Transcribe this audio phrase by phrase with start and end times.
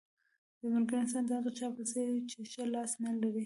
[0.59, 3.39] بې ملګري انسان د هغه چا په څېر دی چې ښی لاس نه لري.